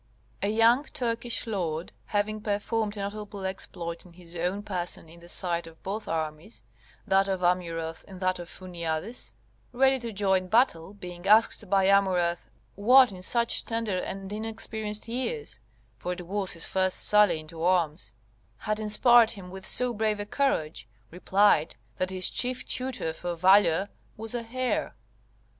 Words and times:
]A 0.41 0.47
young 0.47 0.85
Turkish 0.85 1.45
lord, 1.45 1.91
having 2.05 2.41
performed 2.41 2.97
a 2.97 3.01
notable 3.01 3.45
exploit 3.45 4.03
in 4.03 4.13
his 4.13 4.35
own 4.35 4.63
person 4.63 5.07
in 5.07 5.19
the 5.19 5.29
sight 5.29 5.67
of 5.67 5.83
both 5.83 6.07
armies, 6.07 6.63
that 7.05 7.27
of 7.27 7.41
Amurath 7.43 8.03
and 8.07 8.19
that 8.19 8.39
of 8.39 8.49
Huniades, 8.49 9.33
ready 9.71 9.99
to 9.99 10.11
join 10.11 10.47
battle, 10.47 10.95
being 10.95 11.27
asked 11.27 11.69
by 11.69 11.85
Amurath, 11.85 12.49
what 12.73 13.11
in 13.11 13.21
such 13.21 13.63
tender 13.63 13.99
and 13.99 14.33
inexperienced 14.33 15.07
years 15.07 15.59
(for 15.99 16.13
it 16.13 16.25
was 16.25 16.53
his 16.53 16.65
first 16.65 17.03
sally 17.03 17.39
into 17.39 17.61
arms) 17.63 18.15
had 18.57 18.79
inspired 18.79 19.29
him 19.29 19.51
with 19.51 19.67
so 19.67 19.93
brave 19.93 20.19
a 20.19 20.25
courage, 20.25 20.89
replied, 21.11 21.75
that 21.97 22.09
his 22.09 22.31
chief 22.31 22.65
tutor 22.65 23.13
for 23.13 23.35
valour 23.35 23.87
was 24.17 24.33
a 24.33 24.41
hare. 24.41 24.95